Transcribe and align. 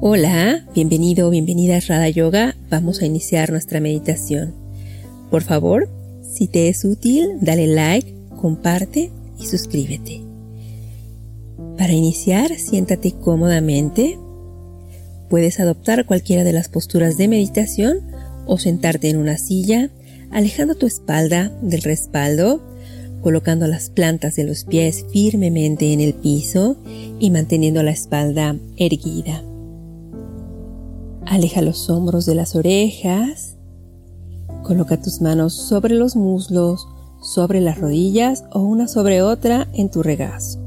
Hola, 0.00 0.64
bienvenido 0.76 1.26
o 1.26 1.30
bienvenida 1.30 1.78
a 1.78 1.80
Radha 1.80 2.08
Yoga. 2.08 2.54
Vamos 2.70 3.02
a 3.02 3.06
iniciar 3.06 3.50
nuestra 3.50 3.80
meditación. 3.80 4.54
Por 5.28 5.42
favor, 5.42 5.88
si 6.22 6.46
te 6.46 6.68
es 6.68 6.84
útil, 6.84 7.38
dale 7.40 7.66
like, 7.66 8.14
comparte 8.40 9.10
y 9.40 9.46
suscríbete. 9.46 10.20
Para 11.76 11.92
iniciar, 11.94 12.54
siéntate 12.54 13.10
cómodamente. 13.10 14.16
Puedes 15.28 15.58
adoptar 15.58 16.06
cualquiera 16.06 16.44
de 16.44 16.52
las 16.52 16.68
posturas 16.68 17.16
de 17.16 17.26
meditación 17.26 17.98
o 18.46 18.56
sentarte 18.56 19.10
en 19.10 19.16
una 19.16 19.36
silla, 19.36 19.90
alejando 20.30 20.76
tu 20.76 20.86
espalda 20.86 21.50
del 21.60 21.82
respaldo, 21.82 22.62
colocando 23.20 23.66
las 23.66 23.90
plantas 23.90 24.36
de 24.36 24.44
los 24.44 24.62
pies 24.62 25.04
firmemente 25.12 25.92
en 25.92 26.00
el 26.00 26.14
piso 26.14 26.76
y 27.18 27.32
manteniendo 27.32 27.82
la 27.82 27.90
espalda 27.90 28.54
erguida. 28.76 29.42
Aleja 31.30 31.60
los 31.60 31.90
hombros 31.90 32.24
de 32.24 32.34
las 32.34 32.56
orejas. 32.56 33.58
Coloca 34.62 34.98
tus 35.02 35.20
manos 35.20 35.52
sobre 35.52 35.94
los 35.94 36.16
muslos, 36.16 36.88
sobre 37.20 37.60
las 37.60 37.78
rodillas 37.78 38.44
o 38.50 38.60
una 38.60 38.88
sobre 38.88 39.20
otra 39.20 39.68
en 39.74 39.90
tu 39.90 40.02
regazo. 40.02 40.58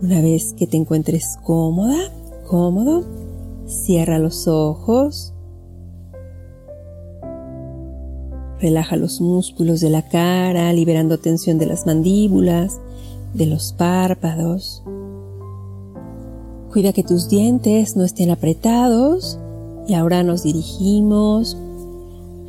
Una 0.00 0.22
vez 0.22 0.54
que 0.54 0.66
te 0.66 0.78
encuentres 0.78 1.36
cómoda, 1.44 1.98
cómodo, 2.46 3.04
cierra 3.66 4.18
los 4.18 4.48
ojos. 4.48 5.34
Relaja 8.60 8.96
los 8.96 9.20
músculos 9.20 9.80
de 9.80 9.90
la 9.90 10.08
cara, 10.08 10.72
liberando 10.72 11.18
tensión 11.18 11.58
de 11.58 11.66
las 11.66 11.84
mandíbulas, 11.84 12.80
de 13.34 13.44
los 13.44 13.74
párpados. 13.74 14.82
Cuida 16.76 16.92
que 16.92 17.02
tus 17.02 17.30
dientes 17.30 17.96
no 17.96 18.04
estén 18.04 18.30
apretados 18.30 19.38
y 19.88 19.94
ahora 19.94 20.22
nos 20.22 20.42
dirigimos 20.42 21.56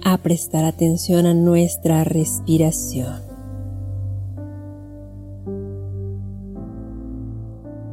a 0.03 0.17
prestar 0.17 0.65
atención 0.65 1.25
a 1.25 1.33
nuestra 1.33 2.03
respiración. 2.03 3.21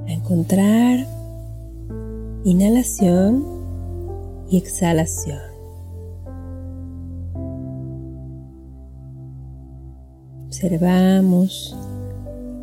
A 0.08 0.10
encontrar 0.10 1.06
inhalación 2.42 3.44
y 4.50 4.56
exhalación. 4.56 5.38
Observamos 10.48 11.76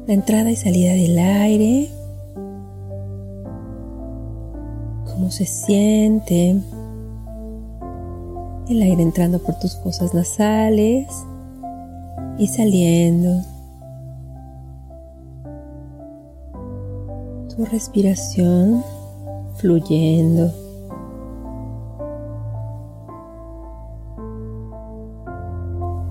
la 0.08 0.14
entrada 0.14 0.52
y 0.52 0.58
salida 0.58 0.92
del 0.92 1.18
aire 1.18 2.01
cómo 5.22 5.30
se 5.30 5.46
siente 5.46 6.60
el 8.68 8.82
aire 8.82 9.04
entrando 9.04 9.38
por 9.38 9.54
tus 9.60 9.78
fosas 9.78 10.16
nasales 10.16 11.14
y 12.40 12.48
saliendo. 12.48 13.44
Tu 17.56 17.66
respiración 17.66 18.84
fluyendo. 19.58 20.52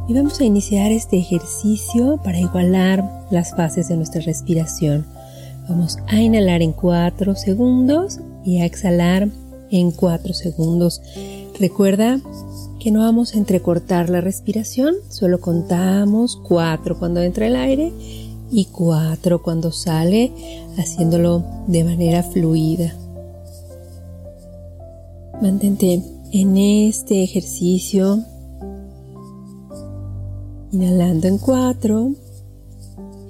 Y 0.06 0.14
vamos 0.14 0.40
a 0.40 0.44
iniciar 0.44 0.92
este 0.92 1.18
ejercicio 1.18 2.20
para 2.22 2.38
igualar 2.38 3.26
las 3.32 3.56
fases 3.56 3.88
de 3.88 3.96
nuestra 3.96 4.20
respiración. 4.20 5.04
Vamos 5.68 5.98
a 6.06 6.20
inhalar 6.20 6.62
en 6.62 6.72
4 6.72 7.34
segundos 7.34 8.20
y 8.44 8.60
a 8.60 8.64
exhalar 8.64 9.28
en 9.70 9.90
4 9.92 10.34
segundos. 10.34 11.00
Recuerda 11.58 12.20
que 12.78 12.90
no 12.90 13.00
vamos 13.00 13.34
a 13.34 13.38
entrecortar 13.38 14.08
la 14.08 14.20
respiración, 14.20 14.94
solo 15.08 15.40
contamos 15.40 16.40
4 16.48 16.98
cuando 16.98 17.20
entra 17.20 17.46
el 17.46 17.56
aire 17.56 17.92
y 18.50 18.66
4 18.66 19.42
cuando 19.42 19.70
sale, 19.70 20.32
haciéndolo 20.78 21.44
de 21.66 21.84
manera 21.84 22.22
fluida. 22.22 22.94
Mantente 25.40 26.02
en 26.32 26.56
este 26.56 27.22
ejercicio, 27.22 28.20
inhalando 30.72 31.28
en 31.28 31.38
4, 31.38 32.12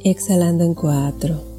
exhalando 0.05 0.65
en 0.65 0.75
4. 0.75 1.50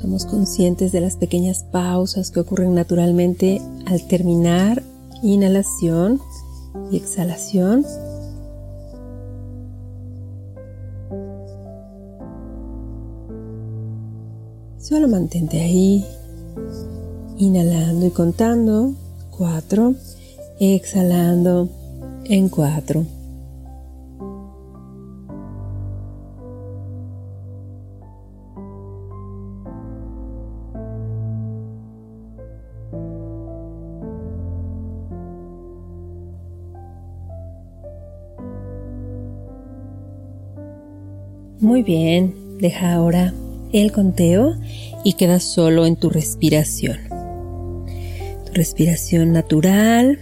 Somos 0.00 0.26
conscientes 0.26 0.92
de 0.92 1.00
las 1.00 1.16
pequeñas 1.16 1.64
pausas 1.64 2.30
que 2.30 2.38
ocurren 2.38 2.72
naturalmente 2.72 3.60
al 3.84 4.06
terminar 4.06 4.84
inhalación 5.24 6.20
y 6.92 6.98
exhalación. 6.98 7.84
Solo 14.78 15.08
mantente 15.08 15.60
ahí, 15.60 16.06
inhalando 17.36 18.06
y 18.06 18.10
contando, 18.10 18.92
cuatro, 19.36 19.96
exhalando 20.60 21.68
en 22.24 22.48
cuatro. 22.48 23.04
Muy 41.68 41.82
bien, 41.82 42.34
deja 42.60 42.94
ahora 42.94 43.34
el 43.74 43.92
conteo 43.92 44.54
y 45.04 45.12
queda 45.12 45.38
solo 45.38 45.84
en 45.84 45.96
tu 45.96 46.08
respiración. 46.08 46.96
Tu 48.46 48.52
respiración 48.54 49.34
natural. 49.34 50.18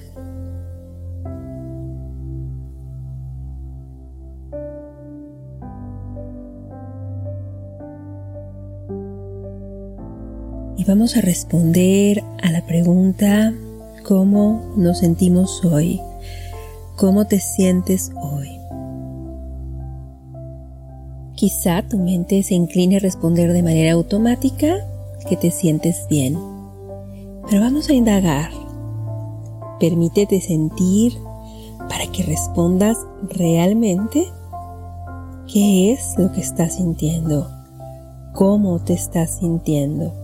Y 10.76 10.82
vamos 10.82 11.16
a 11.16 11.20
responder 11.20 12.24
a 12.42 12.50
la 12.50 12.66
pregunta 12.66 13.54
¿cómo 14.02 14.74
nos 14.76 14.98
sentimos 14.98 15.64
hoy? 15.64 16.00
¿Cómo 16.96 17.28
te 17.28 17.38
sientes 17.38 18.10
hoy? 18.20 18.55
Quizá 21.36 21.82
tu 21.82 21.98
mente 21.98 22.42
se 22.42 22.54
incline 22.54 22.96
a 22.96 22.98
responder 22.98 23.52
de 23.52 23.62
manera 23.62 23.92
automática 23.92 24.74
que 25.28 25.36
te 25.36 25.50
sientes 25.50 26.06
bien. 26.08 26.38
Pero 27.48 27.60
vamos 27.60 27.90
a 27.90 27.92
indagar. 27.92 28.50
Permítete 29.78 30.40
sentir 30.40 31.12
para 31.90 32.10
que 32.10 32.22
respondas 32.22 32.96
realmente 33.28 34.24
qué 35.52 35.92
es 35.92 36.14
lo 36.16 36.32
que 36.32 36.40
estás 36.40 36.76
sintiendo, 36.76 37.50
cómo 38.32 38.78
te 38.78 38.94
estás 38.94 39.38
sintiendo. 39.38 40.14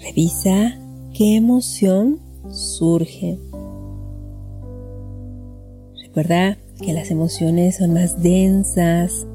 Revisa 0.00 0.78
qué 1.12 1.36
emoción 1.36 2.20
surge. 2.50 3.38
Recuerda 6.02 6.56
que 6.80 6.94
las 6.94 7.10
emociones 7.10 7.76
son 7.76 7.92
más 7.92 8.22
densas, 8.22 9.26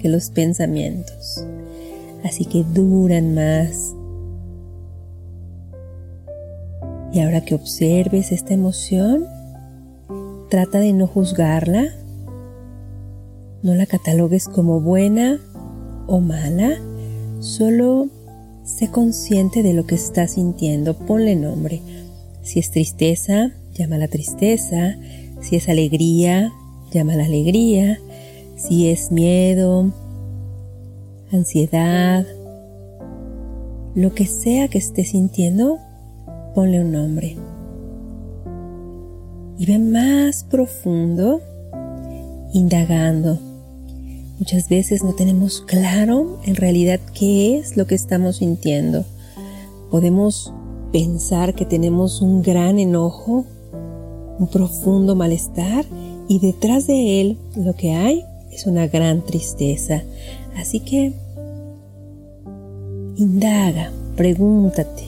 que 0.00 0.08
los 0.08 0.30
pensamientos, 0.30 1.44
así 2.24 2.44
que 2.44 2.64
duran 2.64 3.34
más. 3.34 3.94
Y 7.12 7.20
ahora 7.20 7.44
que 7.44 7.54
observes 7.54 8.32
esta 8.32 8.54
emoción, 8.54 9.26
trata 10.48 10.78
de 10.78 10.92
no 10.92 11.06
juzgarla, 11.06 11.88
no 13.62 13.74
la 13.74 13.86
catalogues 13.86 14.48
como 14.48 14.80
buena 14.80 15.38
o 16.06 16.20
mala, 16.20 16.76
solo 17.40 18.08
sé 18.64 18.88
consciente 18.88 19.62
de 19.62 19.74
lo 19.74 19.86
que 19.86 19.96
estás 19.96 20.32
sintiendo, 20.32 20.94
ponle 20.94 21.36
nombre. 21.36 21.82
Si 22.42 22.58
es 22.58 22.70
tristeza, 22.70 23.52
llama 23.74 23.98
la 23.98 24.08
tristeza, 24.08 24.96
si 25.40 25.56
es 25.56 25.68
alegría, 25.68 26.52
llama 26.92 27.16
la 27.16 27.24
alegría, 27.24 27.98
si 28.60 28.90
es 28.90 29.10
miedo, 29.10 29.90
ansiedad, 31.32 32.26
lo 33.94 34.14
que 34.14 34.26
sea 34.26 34.68
que 34.68 34.78
estés 34.78 35.10
sintiendo, 35.10 35.78
ponle 36.54 36.80
un 36.80 36.92
nombre. 36.92 37.36
Y 39.58 39.66
ve 39.66 39.78
más 39.78 40.44
profundo, 40.44 41.40
indagando. 42.52 43.38
Muchas 44.38 44.68
veces 44.68 45.02
no 45.02 45.14
tenemos 45.14 45.62
claro 45.62 46.38
en 46.44 46.56
realidad 46.56 47.00
qué 47.14 47.58
es 47.58 47.76
lo 47.76 47.86
que 47.86 47.94
estamos 47.94 48.36
sintiendo. 48.36 49.04
Podemos 49.90 50.52
pensar 50.92 51.54
que 51.54 51.64
tenemos 51.64 52.20
un 52.20 52.42
gran 52.42 52.78
enojo, 52.78 53.44
un 54.38 54.48
profundo 54.48 55.14
malestar 55.14 55.84
y 56.28 56.38
detrás 56.38 56.86
de 56.86 57.20
él 57.20 57.38
lo 57.56 57.74
que 57.74 57.92
hay 57.92 58.24
es 58.50 58.66
una 58.66 58.86
gran 58.86 59.22
tristeza. 59.22 60.02
Así 60.56 60.80
que 60.80 61.12
indaga, 63.16 63.92
pregúntate. 64.16 65.04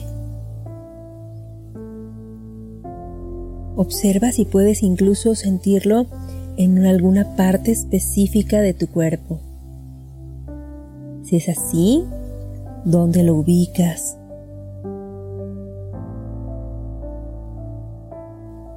Observa 3.75 4.31
si 4.31 4.45
puedes 4.45 4.83
incluso 4.83 5.35
sentirlo 5.35 6.05
en 6.57 6.85
alguna 6.85 7.35
parte 7.35 7.71
específica 7.71 8.61
de 8.61 8.73
tu 8.73 8.87
cuerpo. 8.87 9.39
Si 11.23 11.37
es 11.37 11.49
así, 11.49 12.03
¿dónde 12.85 13.23
lo 13.23 13.35
ubicas? 13.35 14.17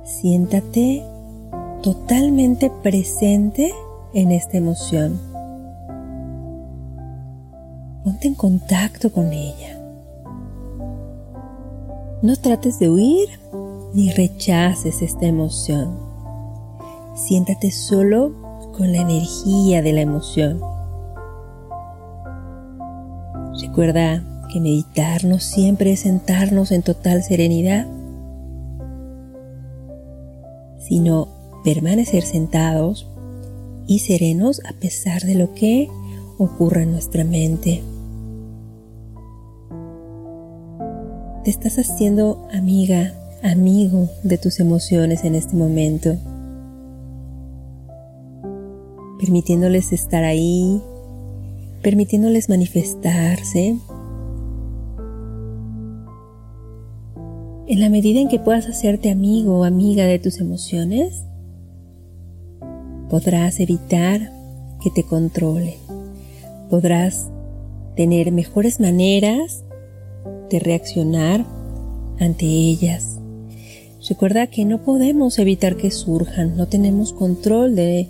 Siéntate 0.04 1.02
totalmente 1.82 2.70
presente 2.82 3.72
en 4.16 4.32
esta 4.32 4.56
emoción. 4.56 5.20
Ponte 8.02 8.28
en 8.28 8.34
contacto 8.34 9.12
con 9.12 9.30
ella. 9.30 9.78
No 12.22 12.34
trates 12.36 12.78
de 12.78 12.88
huir 12.88 13.28
ni 13.92 14.10
rechaces 14.10 15.02
esta 15.02 15.26
emoción. 15.26 15.98
Siéntate 17.14 17.70
solo 17.70 18.32
con 18.74 18.90
la 18.90 19.02
energía 19.02 19.82
de 19.82 19.92
la 19.92 20.00
emoción. 20.00 20.62
Recuerda 23.60 24.24
que 24.50 24.60
meditarnos 24.60 25.44
siempre 25.44 25.92
es 25.92 26.00
sentarnos 26.00 26.72
en 26.72 26.82
total 26.82 27.22
serenidad, 27.22 27.86
sino 30.78 31.28
permanecer 31.64 32.22
sentados 32.22 33.10
y 33.86 34.00
serenos 34.00 34.60
a 34.68 34.72
pesar 34.72 35.22
de 35.22 35.34
lo 35.34 35.54
que 35.54 35.88
ocurra 36.38 36.82
en 36.82 36.92
nuestra 36.92 37.24
mente. 37.24 37.82
Te 41.44 41.50
estás 41.50 41.78
haciendo 41.78 42.48
amiga, 42.52 43.14
amigo 43.42 44.08
de 44.24 44.38
tus 44.38 44.58
emociones 44.58 45.24
en 45.24 45.36
este 45.36 45.54
momento, 45.54 46.16
permitiéndoles 49.20 49.92
estar 49.92 50.24
ahí, 50.24 50.80
permitiéndoles 51.82 52.48
manifestarse. 52.48 53.76
En 57.68 57.80
la 57.80 57.90
medida 57.90 58.20
en 58.20 58.28
que 58.28 58.38
puedas 58.40 58.66
hacerte 58.66 59.10
amigo 59.10 59.60
o 59.60 59.64
amiga 59.64 60.04
de 60.04 60.18
tus 60.18 60.40
emociones, 60.40 61.24
podrás 63.08 63.60
evitar 63.60 64.32
que 64.82 64.90
te 64.90 65.02
controle. 65.02 65.76
Podrás 66.70 67.28
tener 67.96 68.32
mejores 68.32 68.80
maneras 68.80 69.64
de 70.50 70.58
reaccionar 70.58 71.44
ante 72.18 72.46
ellas. 72.46 73.18
Recuerda 74.08 74.46
que 74.46 74.64
no 74.64 74.82
podemos 74.82 75.38
evitar 75.38 75.76
que 75.76 75.90
surjan, 75.90 76.56
no 76.56 76.68
tenemos 76.68 77.12
control 77.12 77.74
de 77.74 78.08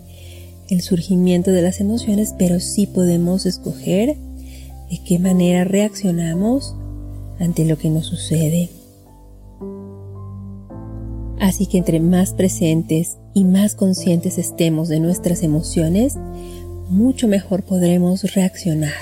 el 0.69 0.83
surgimiento 0.83 1.53
de 1.53 1.63
las 1.63 1.81
emociones, 1.81 2.35
pero 2.37 2.61
sí 2.61 2.87
podemos 2.87 3.47
escoger 3.47 4.17
de 4.91 4.99
qué 5.07 5.19
manera 5.19 5.65
reaccionamos 5.65 6.75
ante 7.39 7.65
lo 7.65 7.79
que 7.79 7.89
nos 7.89 8.07
sucede. 8.07 8.69
Así 11.41 11.67
que 11.67 11.79
entre 11.79 12.01
más 12.01 12.33
presentes 12.33 13.19
y 13.35 13.45
más 13.45 13.75
conscientes 13.75 14.39
estemos 14.39 14.89
de 14.89 15.01
nuestras 15.01 15.43
emociones, 15.43 16.17
mucho 16.89 17.29
mejor 17.29 17.63
podremos 17.63 18.35
reaccionar 18.35 18.93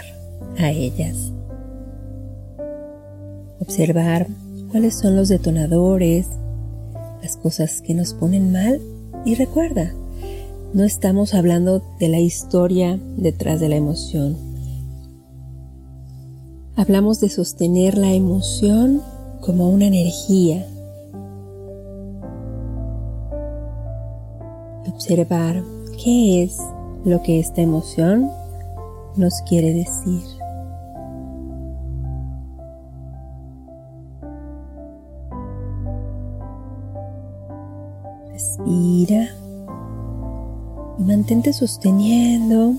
a 0.59 0.71
ellas. 0.71 1.33
Observar 3.61 4.27
cuáles 4.71 4.99
son 4.99 5.17
los 5.17 5.29
detonadores, 5.29 6.27
las 7.23 7.37
cosas 7.37 7.81
que 7.81 7.95
nos 7.95 8.15
ponen 8.15 8.53
mal 8.53 8.81
y 9.25 9.37
recuerda, 9.37 9.95
no 10.73 10.83
estamos 10.83 11.35
hablando 11.35 11.83
de 12.01 12.09
la 12.09 12.19
historia 12.19 12.99
detrás 13.17 13.61
de 13.61 13.69
la 13.69 13.77
emoción. 13.77 14.37
Hablamos 16.75 17.21
de 17.21 17.29
sostener 17.29 17.97
la 17.97 18.13
emoción 18.13 19.01
como 19.41 19.71
una 19.71 19.87
energía 19.87 20.67
observar 24.95 25.63
qué 26.03 26.45
es 26.45 26.59
lo 27.05 27.23
que 27.23 27.41
esta 27.41 27.61
emoción 27.61 28.31
nos 29.17 29.43
quiere 29.43 29.75
decir. 29.75 30.23
Respira 38.31 39.29
y 40.99 41.03
mantente 41.03 41.53
sosteniendo 41.53 42.75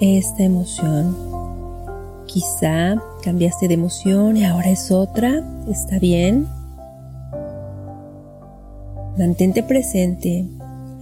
esta 0.00 0.42
emoción. 0.42 1.16
Quizá 2.26 3.02
cambiaste 3.22 3.68
de 3.68 3.74
emoción 3.74 4.36
y 4.36 4.44
ahora 4.44 4.70
es 4.70 4.90
otra, 4.90 5.42
está 5.68 5.98
bien. 5.98 6.46
Mantente 9.16 9.62
presente 9.62 10.46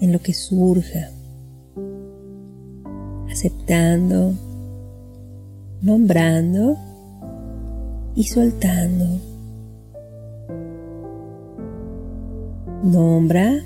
en 0.00 0.12
lo 0.12 0.20
que 0.20 0.34
surja, 0.34 1.10
aceptando, 3.30 4.34
nombrando 5.82 6.76
y 8.14 8.24
soltando. 8.24 9.20
Nombra, 12.82 13.62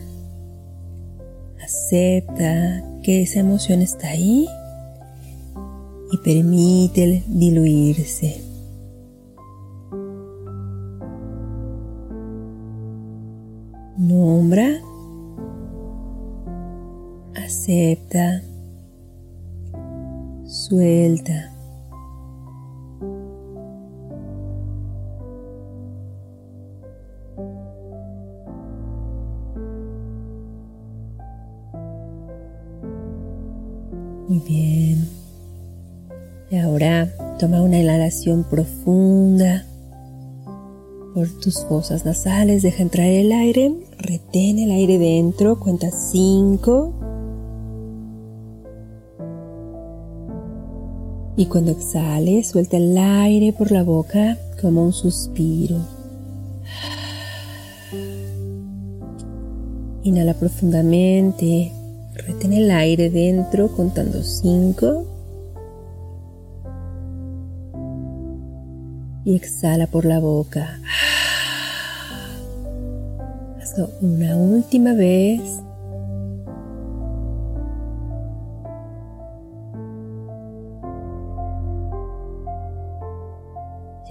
acepta 1.62 2.85
que 3.03 3.23
esa 3.23 3.41
emoción 3.41 3.83
está 3.83 4.09
ahí 4.09 4.47
y 6.12 6.17
permite 6.19 7.23
diluirse. 7.26 8.50
Acepta, 17.71 18.43
suelta. 20.45 21.53
Muy 34.29 34.41
bien. 34.41 35.09
Y 36.50 36.57
ahora 36.57 37.09
toma 37.39 37.62
una 37.62 37.79
inhalación 37.79 38.45
profunda 38.45 39.65
por 41.15 41.29
tus 41.41 41.65
fosas 41.65 42.05
nasales, 42.05 42.62
deja 42.62 42.83
entrar 42.83 43.07
el 43.07 43.31
aire, 43.31 43.73
retén 43.99 44.59
el 44.59 44.71
aire 44.73 44.99
dentro, 44.99 45.59
cuenta 45.59 45.91
5. 45.91 47.00
Y 51.40 51.47
cuando 51.47 51.73
exhales, 51.73 52.49
suelta 52.49 52.76
el 52.76 52.99
aire 52.99 53.54
por 53.54 53.73
la 53.73 53.82
boca 53.82 54.37
como 54.61 54.85
un 54.85 54.92
suspiro. 54.92 55.78
Inhala 60.02 60.35
profundamente, 60.35 61.73
retén 62.12 62.52
el 62.52 62.70
aire 62.70 63.09
dentro 63.09 63.68
contando 63.75 64.23
5. 64.23 65.06
Y 69.25 69.35
exhala 69.35 69.87
por 69.87 70.04
la 70.04 70.20
boca. 70.20 70.78
Hazlo 73.62 73.88
una 74.02 74.37
última 74.37 74.92
vez. 74.92 75.40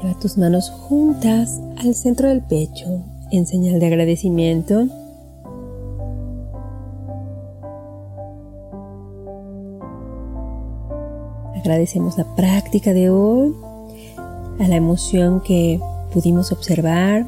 Lleva 0.01 0.17
tus 0.19 0.37
manos 0.37 0.69
juntas 0.69 1.59
al 1.77 1.93
centro 1.93 2.29
del 2.29 2.41
pecho 2.41 3.03
en 3.31 3.45
señal 3.45 3.79
de 3.79 3.87
agradecimiento. 3.87 4.87
Agradecemos 11.55 12.17
la 12.17 12.23
práctica 12.35 12.93
de 12.93 13.09
hoy, 13.09 13.53
a 14.59 14.67
la 14.67 14.77
emoción 14.77 15.41
que 15.41 15.79
pudimos 16.13 16.51
observar. 16.53 17.25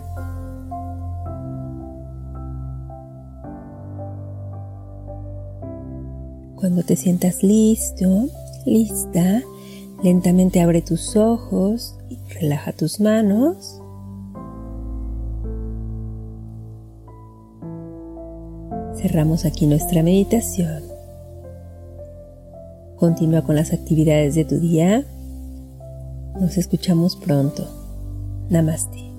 Cuando 6.56 6.84
te 6.84 6.96
sientas 6.96 7.44
listo, 7.44 8.28
lista, 8.66 9.42
lentamente 10.04 10.62
abre 10.62 10.82
tus 10.82 11.16
ojos 11.16 11.98
y 12.10 12.18
relaja 12.34 12.74
tus 12.74 13.00
manos. 13.00 13.82
Cerramos 18.96 19.46
aquí 19.46 19.66
nuestra 19.68 20.04
meditación. 20.04 20.84
Continúa 22.98 23.42
con 23.44 23.56
las 23.56 23.74
actividades 23.74 24.36
de 24.36 24.46
tu 24.46 24.60
día. 24.60 25.06
Nos 26.40 26.58
escuchamos 26.58 27.16
pronto. 27.16 27.68
Namaste. 28.50 29.11